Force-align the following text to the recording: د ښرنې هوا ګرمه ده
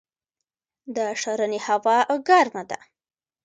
د 0.95 0.97
ښرنې 1.21 1.59
هوا 1.67 1.97
ګرمه 2.27 2.63
ده 2.69 2.79